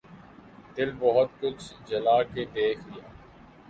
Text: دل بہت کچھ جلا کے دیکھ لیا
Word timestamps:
دل 0.75 0.89
بہت 0.99 1.29
کچھ 1.41 1.63
جلا 1.87 2.21
کے 2.33 2.45
دیکھ 2.53 2.79
لیا 2.87 3.07